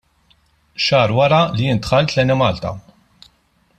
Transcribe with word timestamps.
Xahar 0.85 1.11
wara 1.17 1.41
li 1.57 1.67
jien 1.67 1.83
dħalt 1.83 2.15
l-Enemalta. 2.17 2.73